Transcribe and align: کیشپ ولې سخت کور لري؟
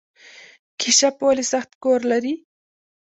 کیشپ 0.79 1.15
ولې 1.25 1.45
سخت 1.53 1.71
کور 1.83 1.99
لري؟ 2.11 2.33